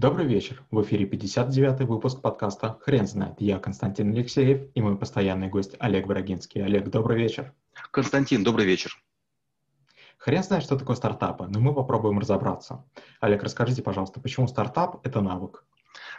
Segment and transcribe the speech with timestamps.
[0.00, 0.62] Добрый вечер.
[0.70, 3.34] В эфире 59-й выпуск подкаста «Хрен знает».
[3.38, 6.64] Я Константин Алексеев и мой постоянный гость Олег Брагинский.
[6.64, 7.52] Олег, добрый вечер.
[7.90, 8.96] Константин, добрый вечер.
[10.16, 12.82] Хрен знает, что такое стартапы, но мы попробуем разобраться.
[13.20, 15.66] Олег, расскажите, пожалуйста, почему стартап– это навык?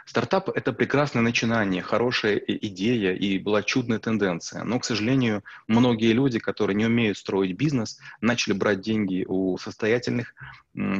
[0.06, 4.64] Стартап– это прекрасное начинание, хорошая идея и была чудная тенденция.
[4.64, 10.34] Но, к сожалению, многие люди, которые не умеют строить бизнес, начали брать деньги у состоятельных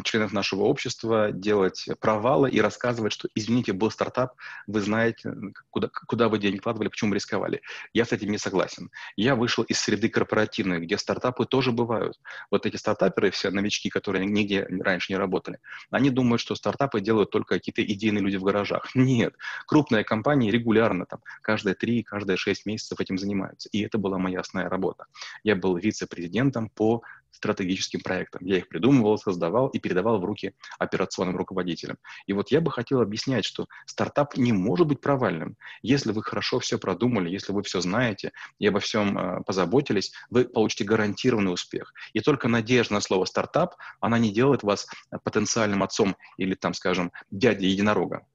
[0.04, 4.34] членов нашего общества, делать провалы и рассказывать, что, извините, был стартап,
[4.66, 5.34] вы знаете,
[5.70, 7.62] куда, куда вы деньги вкладывали, почему рисковали.
[7.94, 8.90] Я с этим не согласен.
[9.16, 12.20] Я вышел из среды корпоративной, где стартапы тоже бывают.
[12.50, 15.58] Вот эти стартаперы, все новички, которые нигде раньше не работали,
[15.90, 18.91] они думают, что стартапы делают только какие-то идейные люди в гаражах.
[18.94, 19.34] Нет.
[19.66, 23.68] Крупные компании регулярно, там, каждые три, каждые шесть месяцев этим занимаются.
[23.72, 25.06] И это была моя основная работа.
[25.42, 27.02] Я был вице-президентом по
[27.32, 28.44] стратегическим проектам.
[28.44, 31.96] Я их придумывал, создавал и передавал в руки операционным руководителям.
[32.26, 35.56] И вот я бы хотел объяснять, что стартап не может быть провальным.
[35.82, 40.44] Если вы хорошо все продумали, если вы все знаете и обо всем э, позаботились, вы
[40.44, 41.94] получите гарантированный успех.
[42.12, 44.86] И только надежда на слово стартап, она не делает вас
[45.24, 48.26] потенциальным отцом или, там, скажем, дядей единорога.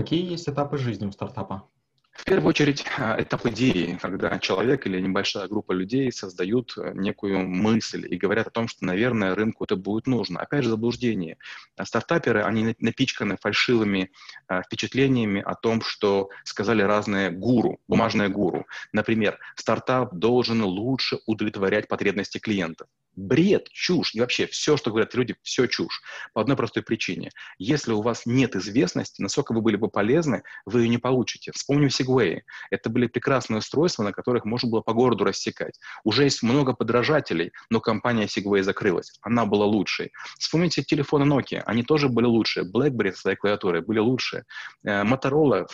[0.00, 1.68] Какие есть этапы жизни у стартапа?
[2.12, 7.46] В первую очередь, а, этап идеи, когда человек или небольшая группа людей создают э, некую
[7.46, 10.40] мысль и говорят о том, что, наверное, рынку это будет нужно.
[10.40, 11.36] Опять же, заблуждение.
[11.76, 14.10] А стартаперы, они напичканы фальшивыми
[14.48, 18.66] а, впечатлениями о том, что сказали разные гуру, бумажные гуру.
[18.94, 24.14] Например, стартап должен лучше удовлетворять потребности клиентов бред, чушь.
[24.14, 26.02] И вообще все, что говорят люди, все чушь.
[26.32, 27.30] По одной простой причине.
[27.58, 31.52] Если у вас нет известности, насколько вы были бы полезны, вы ее не получите.
[31.52, 32.40] Вспомним Segway.
[32.70, 35.78] Это были прекрасные устройства, на которых можно было по городу рассекать.
[36.04, 39.12] Уже есть много подражателей, но компания Segway закрылась.
[39.22, 40.12] Она была лучшей.
[40.38, 41.62] Вспомните телефоны Nokia.
[41.66, 42.64] Они тоже были лучшие.
[42.64, 44.44] BlackBerry своей клавиатурой были лучшие.
[44.84, 45.66] Э, Motorola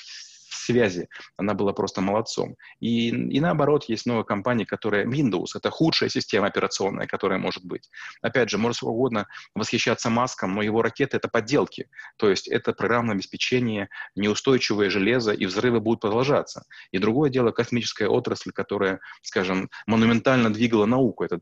[0.67, 2.57] связи, она была просто молодцом.
[2.81, 7.89] И, и наоборот, есть новая компания, которая Windows, это худшая система операционная, которая может быть.
[8.23, 11.89] Опять же, можно угодно восхищаться Маском, но его ракеты— это подделки.
[12.17, 16.65] То есть это программное обеспечение, неустойчивое железо, и взрывы будут продолжаться.
[16.93, 21.25] И другое дело— космическая отрасль, которая, скажем, монументально двигала науку.
[21.25, 21.41] Это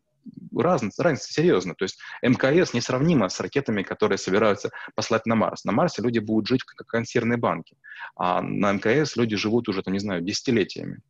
[0.56, 1.74] разница, разница серьезная.
[1.74, 5.64] То есть МКС несравнима с ракетами, которые собираются послать на Марс.
[5.64, 7.76] На Марсе люди будут жить как консервные банки,
[8.16, 11.00] а на МКС люди живут уже, там, не знаю, десятилетиями.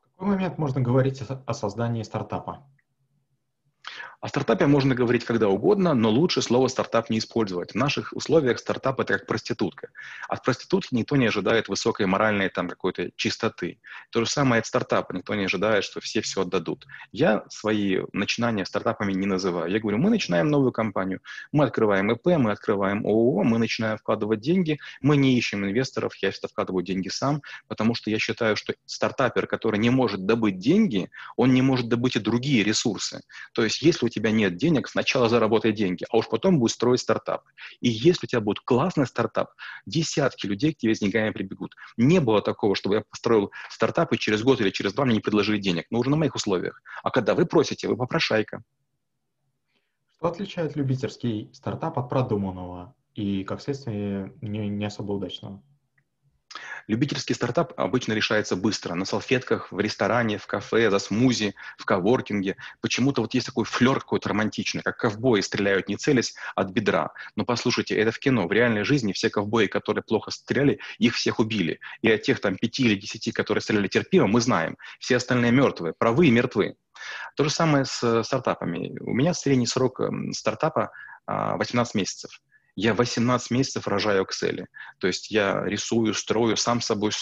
[0.00, 2.66] В какой момент можно говорить о создании стартапа?
[4.22, 7.72] О стартапе можно говорить когда угодно, но лучше слово «стартап» не использовать.
[7.72, 9.88] В наших условиях стартап— это как проститутка.
[10.28, 13.80] От проститутки никто не ожидает высокой моральной там какой-то чистоты.
[14.12, 15.12] То же самое от стартапа.
[15.12, 16.86] Никто не ожидает, что все все отдадут.
[17.10, 19.68] Я свои начинания стартапами не называю.
[19.68, 24.38] Я говорю, мы начинаем новую компанию, мы открываем ИП, мы открываем ООО, мы начинаем вкладывать
[24.38, 28.72] деньги, мы не ищем инвесторов, я всегда вкладываю деньги сам, потому что я считаю, что
[28.86, 33.22] стартапер, который не может добыть деньги, он не может добыть и другие ресурсы.
[33.52, 37.00] То есть если у тебя нет денег, сначала заработай деньги, а уж потом будешь строить
[37.00, 37.42] стартап.
[37.80, 39.50] И если у тебя будет классный стартап,
[39.86, 41.74] десятки людей к тебе с деньгами прибегут.
[41.96, 45.20] Не было такого, чтобы я построил стартап, и через год или через два мне не
[45.20, 45.86] предложили денег.
[45.90, 46.82] Но уже на моих условиях.
[47.02, 48.62] А когда вы просите, вы попрошайка.
[50.16, 55.62] Что отличает любительский стартап от продуманного и, как следствие, не, не особо удачного?
[56.88, 62.56] Любительский стартап обычно решается быстро, на салфетках, в ресторане, в кафе, за смузи, в коворкинге.
[62.80, 67.12] Почему-то вот есть такой флер какой-то романтичный, как ковбои стреляют не целясь от бедра.
[67.36, 68.46] Но послушайте, это в кино.
[68.46, 71.80] В реальной жизни все ковбои, которые плохо стреляли, их всех убили.
[72.00, 74.76] И от тех там пяти или десяти, которые стреляли терпимо, мы знаем.
[74.98, 76.76] Все остальные мертвые, правы и мертвы.
[77.36, 78.98] То же самое с стартапами.
[79.00, 80.00] У меня средний срок
[80.32, 80.92] стартапа
[81.26, 82.40] 18 месяцев
[82.76, 84.66] я 18 месяцев рожаю Excel.
[84.98, 87.12] То есть я рисую, строю, сам с собой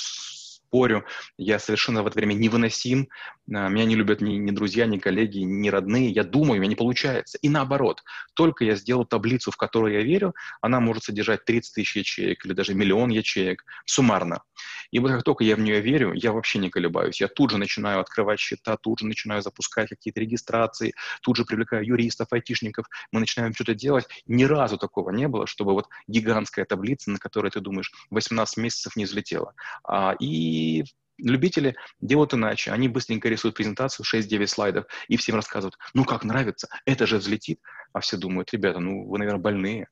[0.71, 1.05] спорю,
[1.37, 3.09] я совершенно в это время невыносим,
[3.53, 6.69] а, меня не любят ни, ни друзья, ни коллеги, ни родные, я думаю, у меня
[6.69, 7.39] не получается.
[7.43, 8.03] И наоборот,
[8.35, 12.53] только я сделал таблицу, в которую я верю, она может содержать 30 тысяч ячеек или
[12.53, 14.43] даже миллион ячеек суммарно.
[14.91, 17.21] И вот как только я в нее верю, я вообще не колебаюсь.
[17.21, 21.85] Я тут же начинаю открывать счета, тут же начинаю запускать какие-то регистрации, тут же привлекаю
[21.85, 24.07] юристов, айтишников, мы начинаем что-то делать.
[24.27, 28.97] Ни разу такого не было, чтобы вот гигантская таблица, на которой ты думаешь, 18 месяцев
[28.97, 29.55] не взлетела.
[29.85, 30.85] А, и
[31.19, 32.73] любители делают иначе.
[32.73, 37.61] Они быстренько рисуют презентацию, 6-9 слайдов, и всем рассказывают, ну как нравится, это же взлетит.
[37.93, 39.89] А все думают, ребята, ну вы, наверное, больные.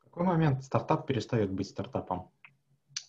[0.00, 2.30] В какой момент стартап перестает быть стартапом?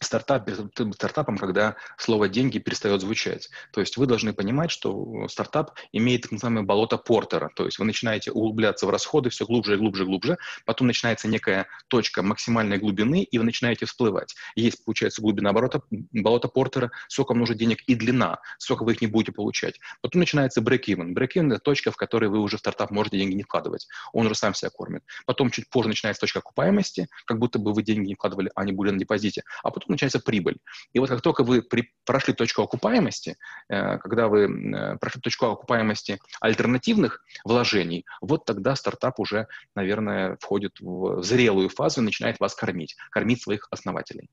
[0.05, 0.49] Стартап,
[0.93, 3.49] стартапом, когда слово «деньги» перестает звучать.
[3.71, 7.51] То есть вы должны понимать, что стартап имеет так называемое болото Портера.
[7.55, 11.27] То есть вы начинаете углубляться в расходы все глубже и глубже и глубже, потом начинается
[11.27, 14.35] некая точка максимальной глубины, и вы начинаете всплывать.
[14.55, 19.01] Есть, получается, глубина оборота, болота Портера, сколько вам нужно денег и длина, сколько вы их
[19.01, 19.79] не будете получать.
[20.01, 21.13] Потом начинается break-even.
[21.13, 23.87] Break-even– это точка, в которой вы уже в стартап можете деньги не вкладывать.
[24.13, 25.03] Он уже сам себя кормит.
[25.25, 28.71] Потом чуть позже начинается точка окупаемости, как будто бы вы деньги не вкладывали, а они
[28.71, 29.43] были на депозите.
[29.63, 30.57] А потом начинается прибыль.
[30.93, 33.35] И вот как только вы при, прошли точку окупаемости,
[33.69, 40.79] э, когда вы э, прошли точку окупаемости альтернативных вложений, вот тогда стартап уже, наверное, входит
[40.79, 44.29] в зрелую фазу и начинает вас кормить, кормить своих основателей.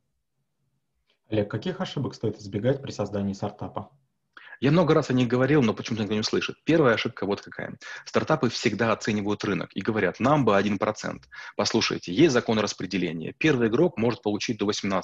[1.28, 3.90] Олег, каких ошибок стоит избегать при создании стартапа?
[4.62, 6.54] Я много раз о них говорил, но почему-то никто не услышит.
[6.62, 7.76] Первая ошибка вот какая.
[8.04, 10.78] Стартапы всегда оценивают рынок и говорят, нам бы 1%.
[11.56, 13.34] Послушайте, есть закон распределения.
[13.36, 15.02] Первый игрок может получить до 18%,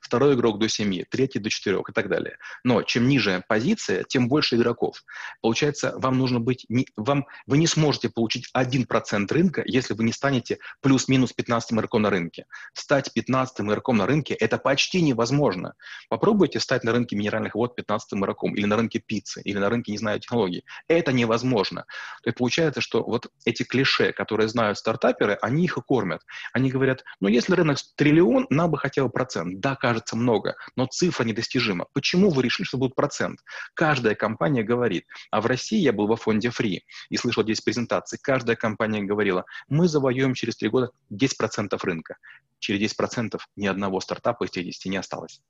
[0.00, 2.36] второй игрок до 7%, третий до 4% и так далее.
[2.62, 5.02] Но чем ниже позиция, тем больше игроков.
[5.40, 6.64] Получается, вам нужно быть...
[6.68, 12.02] Не, вам, вы не сможете получить 1% рынка, если вы не станете плюс-минус 15 игроком
[12.02, 12.46] на рынке.
[12.74, 15.74] Стать 15 игроком на рынке– это почти невозможно.
[16.08, 19.92] Попробуйте стать на рынке минеральных вод 15 игроком или на рынке пиццы, или на рынке,
[19.92, 20.64] не знаю, технологий.
[20.88, 21.82] Это невозможно.
[22.22, 26.22] То есть получается, что вот эти клише, которые знают стартаперы, они их и кормят.
[26.52, 29.60] Они говорят, ну если рынок триллион, нам бы хотел процент.
[29.60, 31.86] Да, кажется много, но цифра недостижима.
[31.92, 33.40] Почему вы решили, что будет процент?
[33.74, 38.18] Каждая компания говорит, а в России я был во фонде Free и слышал здесь презентации,
[38.20, 42.16] каждая компания говорила, мы завоюем через три года 10% рынка.
[42.58, 45.40] Через 10% ни одного стартапа из тех 10 не осталось.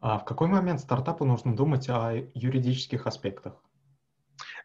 [0.00, 3.54] А в какой момент стартапу нужно думать о юридических аспектах?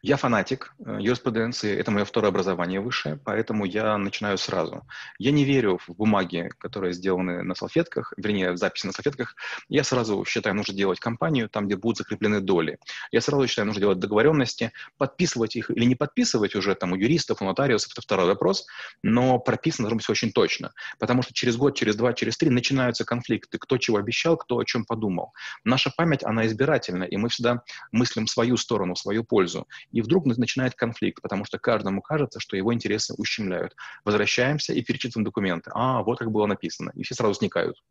[0.05, 4.85] Я фанатик э, юриспруденции, это мое второе образование высшее, поэтому я начинаю сразу.
[5.17, 9.33] Я не верю в бумаги, которые сделаны на салфетках, вернее, в записи на салфетках.
[9.69, 12.79] Я сразу считаю, нужно делать компанию там, где будут закреплены доли.
[13.13, 17.41] Я сразу считаю, нужно делать договоренности, подписывать их или не подписывать уже там у юристов,
[17.41, 18.65] у нотариусов, это второй вопрос,
[19.03, 23.05] но прописано должно быть очень точно, потому что через год, через два, через три начинаются
[23.05, 25.31] конфликты, кто чего обещал, кто о чем подумал.
[25.63, 27.63] Наша память, она избирательна, и мы всегда
[27.93, 32.73] мыслим свою сторону, свою пользу и вдруг начинает конфликт, потому что каждому кажется, что его
[32.73, 33.75] интересы ущемляют.
[34.03, 35.71] Возвращаемся и перечитываем документы.
[35.73, 36.91] А, вот как было написано.
[36.95, 37.81] И все сразу сникают.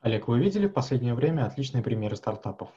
[0.00, 2.68] Олег, вы видели в последнее время отличные примеры стартапов?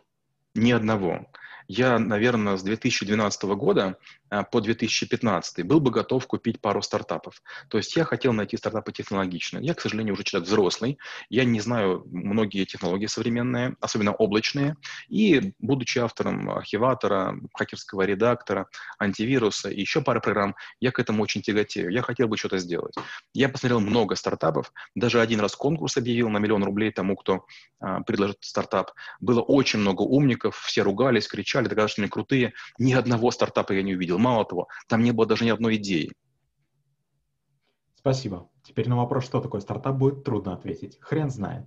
[0.55, 1.27] Ни одного.
[1.69, 3.99] Я, наверное, с 2012 года
[4.31, 7.43] а, по 2015 был бы готов купить пару стартапов.
[7.69, 9.63] То есть я хотел найти стартапы технологичные.
[9.63, 10.97] Я, к сожалению, уже человек взрослый.
[11.29, 14.77] Я не знаю многие технологии современные, особенно облачные.
[15.09, 18.67] И, будучи автором архиватора, хакерского редактора,
[18.97, 21.91] антивируса и еще пары программ, я к этому очень тяготею.
[21.91, 22.95] Я хотел бы что-то сделать.
[23.35, 24.73] Я посмотрел много стартапов.
[24.95, 27.45] Даже один раз конкурс объявил на миллион рублей тому, кто
[27.79, 28.93] а, предложит стартап.
[29.19, 32.53] Было очень много умников, все ругались, кричали кричали, доказали, что они крутые.
[32.77, 34.17] Ни одного стартапа я не увидел.
[34.17, 36.11] Мало того, там не было даже ни одной идеи.
[37.95, 38.49] Спасибо.
[38.63, 40.97] Теперь на вопрос, что такое стартап, будет трудно ответить.
[41.01, 41.65] Хрен знает.